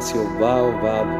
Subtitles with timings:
[0.00, 1.19] Espacio Baobab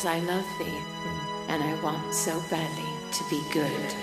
[0.00, 0.80] because I love thee
[1.48, 3.99] and I want so badly to be good, good,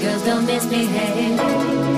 [0.00, 1.97] girls don't misbehave.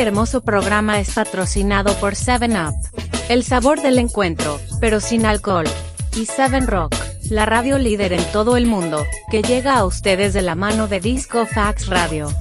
[0.00, 2.72] Este hermoso programa es patrocinado por 7up,
[3.28, 5.66] el sabor del encuentro, pero sin alcohol,
[6.16, 6.94] y 7 Rock,
[7.28, 11.00] la radio líder en todo el mundo, que llega a ustedes de la mano de
[11.00, 12.32] Disco Fax Radio.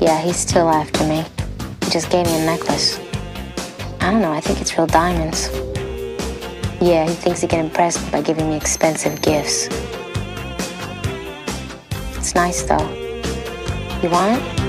[0.00, 1.24] Yeah, he's still after me.
[1.90, 3.09] Just gave me a necklace.
[4.00, 5.50] I don't know, I think it's real diamonds.
[6.80, 9.68] Yeah, he thinks he can impress me by giving me expensive gifts.
[12.16, 12.88] It's nice though.
[14.02, 14.59] You want it?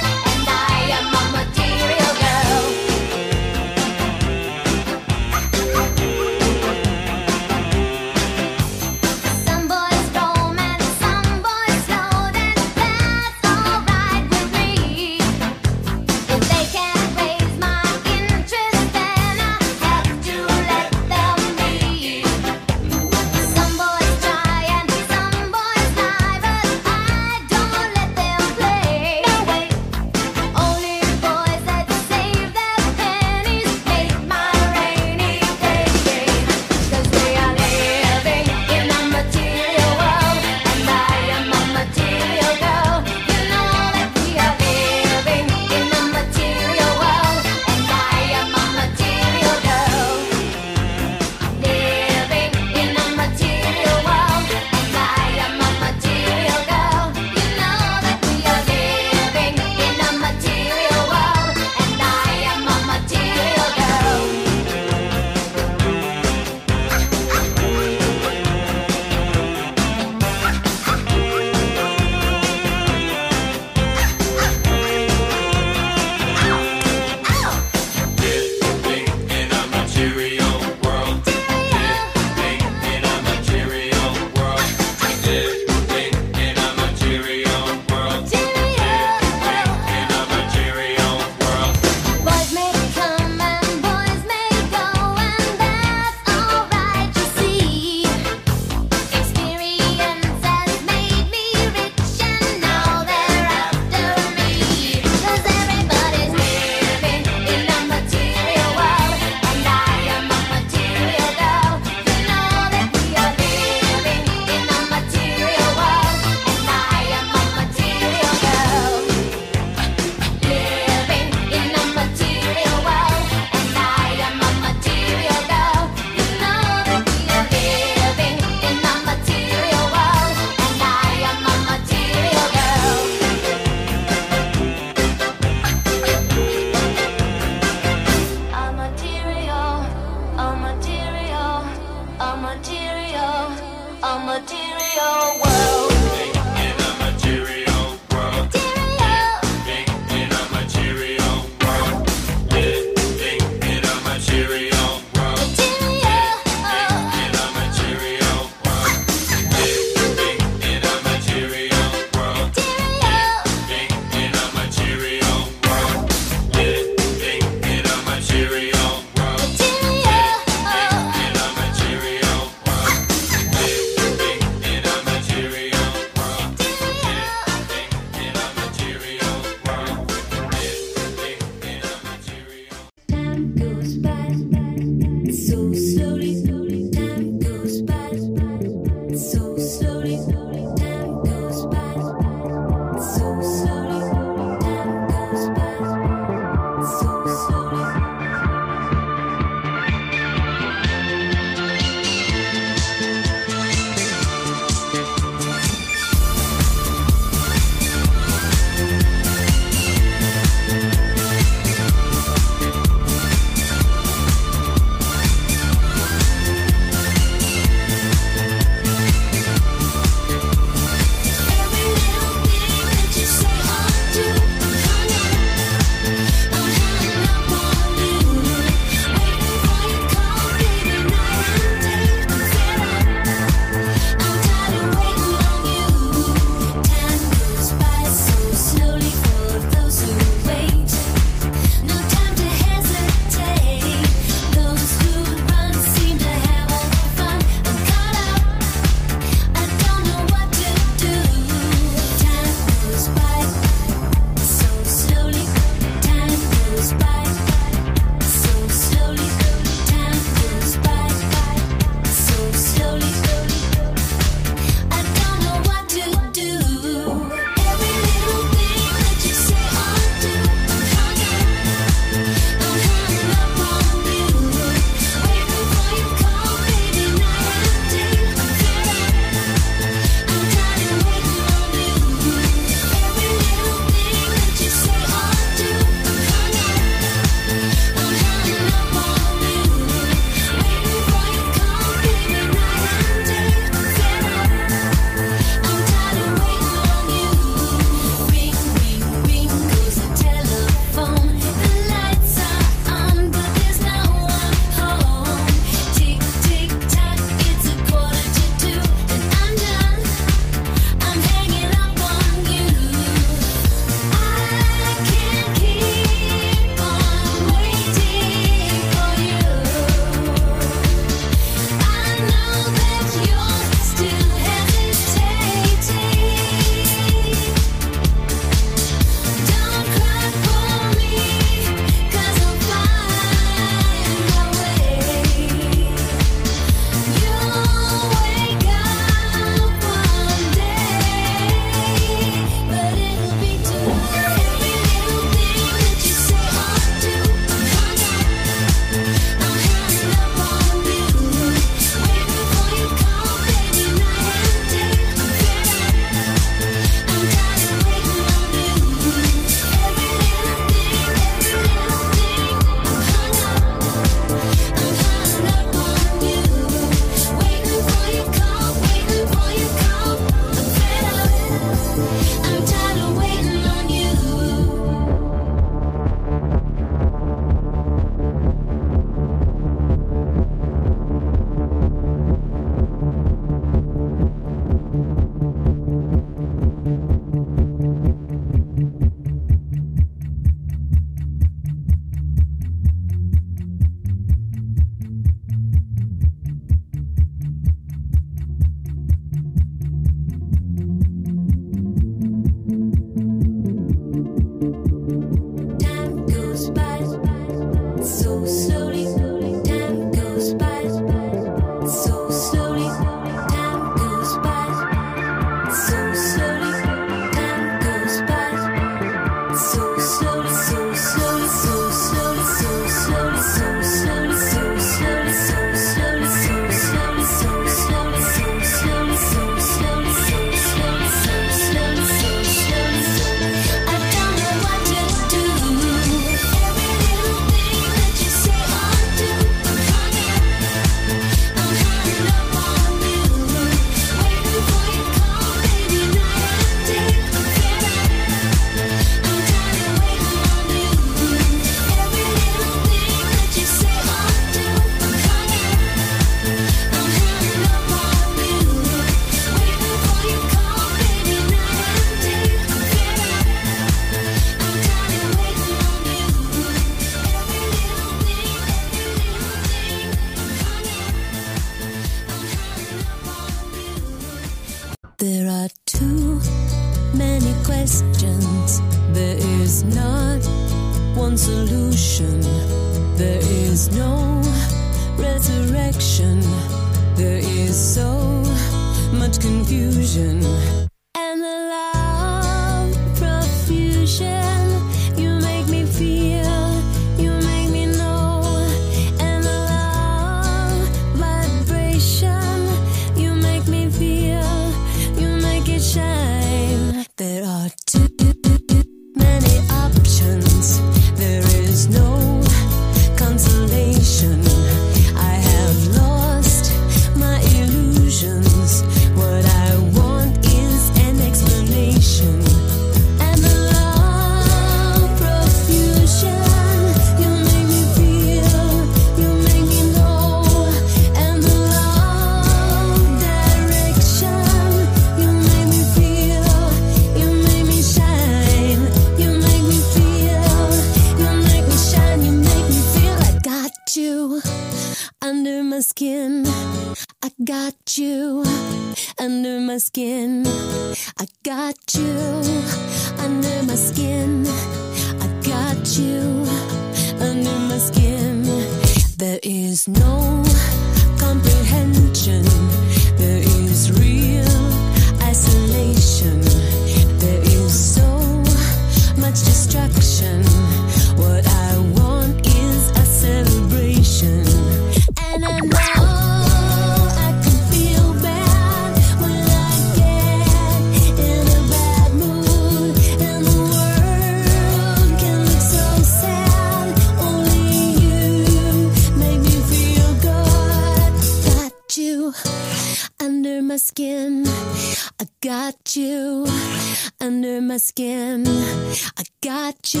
[597.90, 600.00] skin, I got you.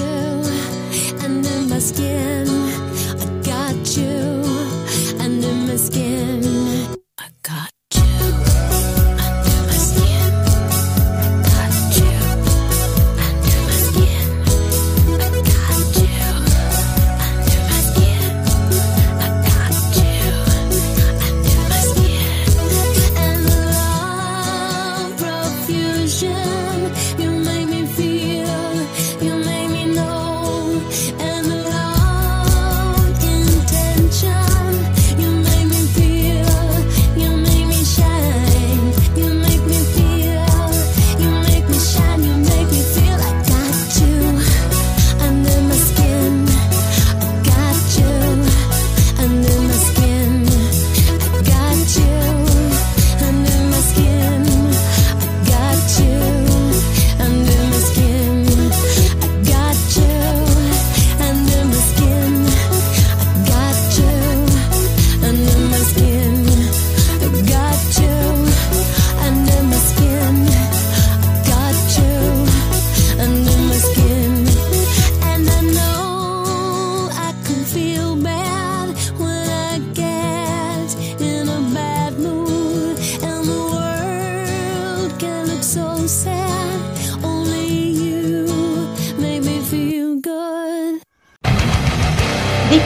[1.24, 2.46] Under my skin,
[3.18, 4.44] I got you.
[5.18, 6.79] Under my skin.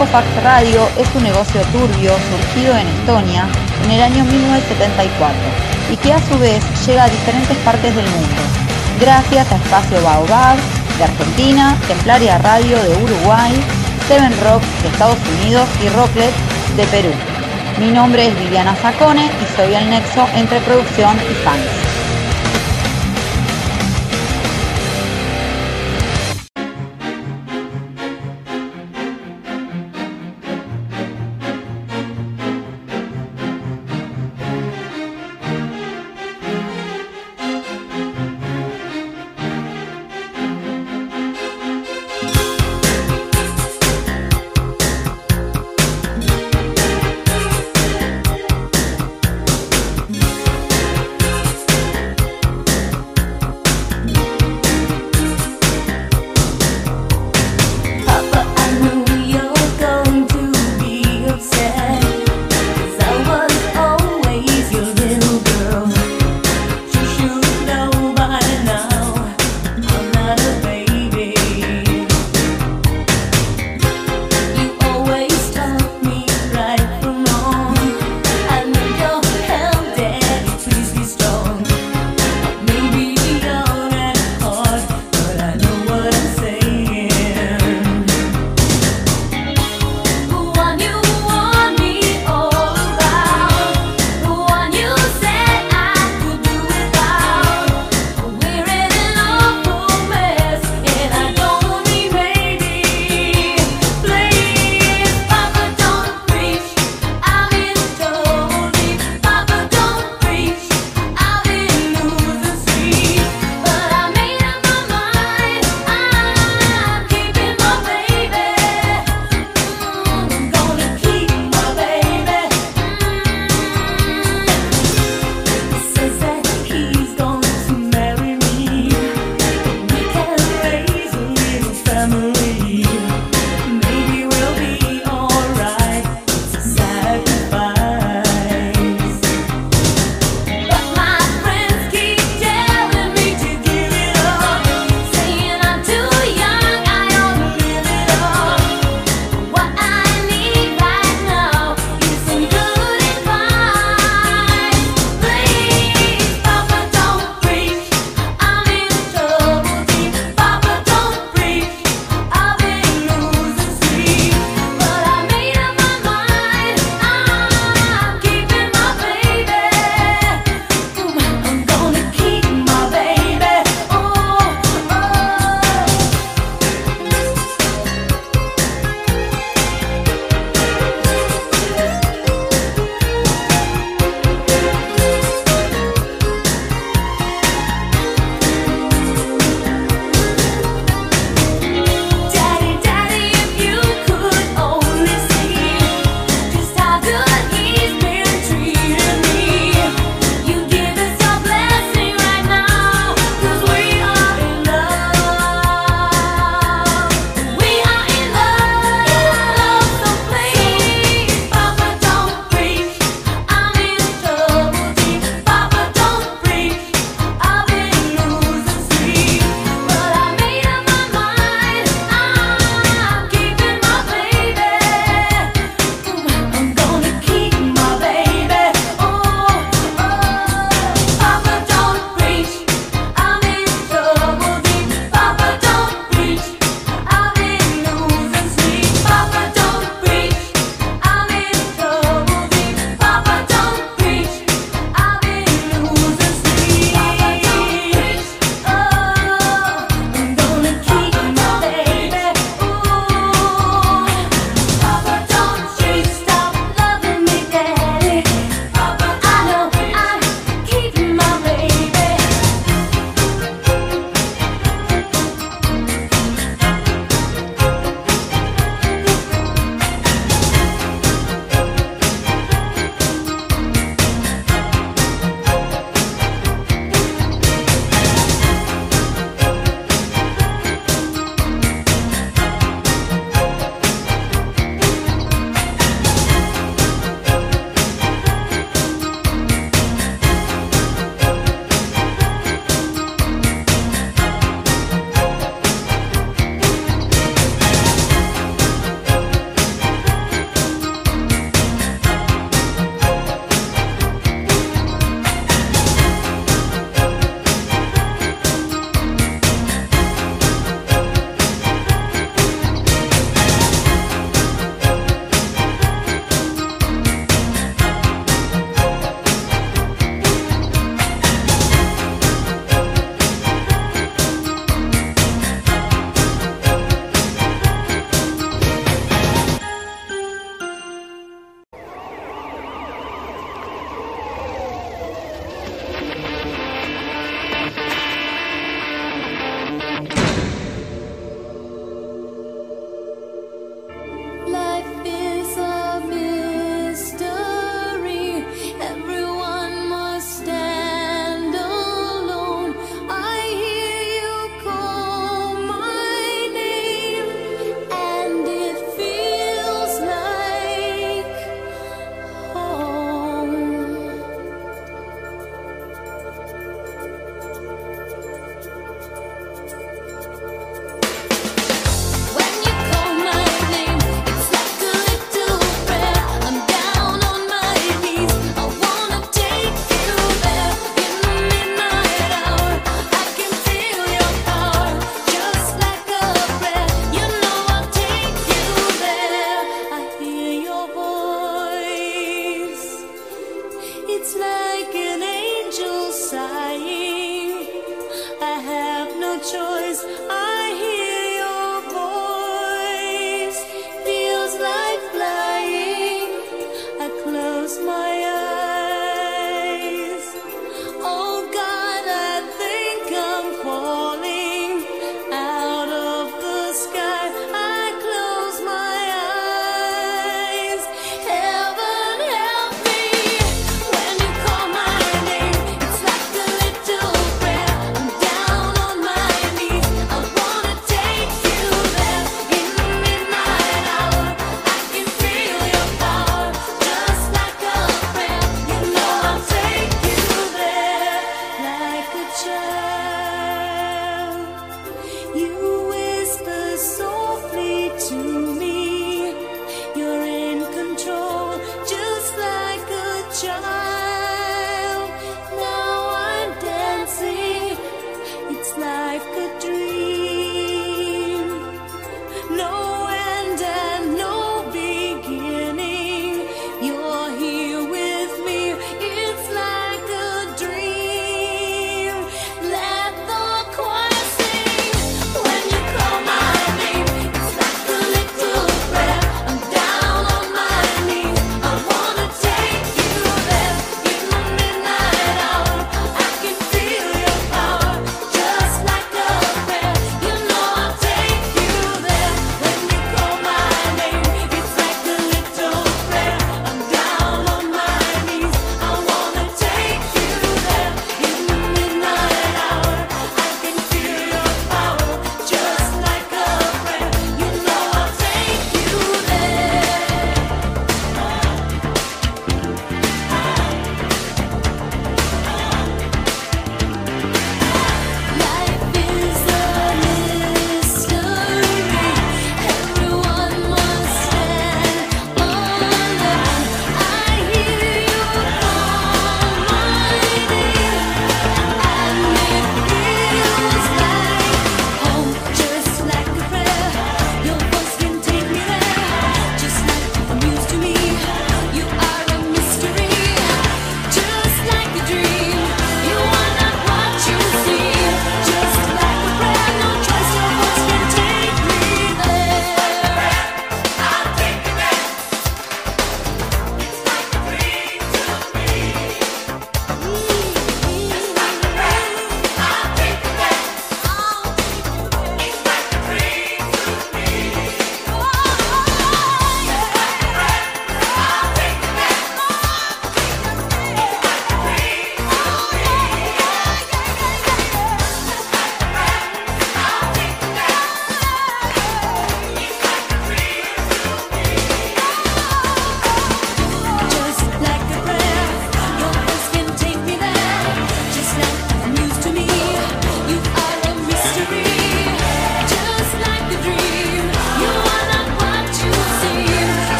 [0.00, 3.46] Ecofax Radio es un negocio turbio surgido en Estonia
[3.84, 5.36] en el año 1974
[5.92, 8.40] y que a su vez llega a diferentes partes del mundo,
[8.98, 10.56] gracias a Espacio Baobab
[10.96, 13.52] de Argentina, Templaria Radio de Uruguay,
[14.08, 16.34] Seven Rock de Estados Unidos y Rocklet
[16.78, 17.12] de Perú.
[17.78, 21.89] Mi nombre es Viviana Sacone y soy el nexo entre producción y fans.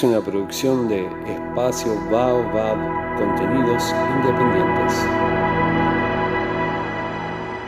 [0.00, 5.29] Es una producción de Espacio Baobab Contenidos Independientes.